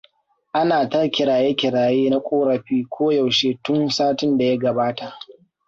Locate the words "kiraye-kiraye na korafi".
1.13-2.75